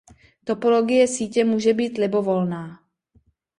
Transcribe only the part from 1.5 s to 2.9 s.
být libovolná.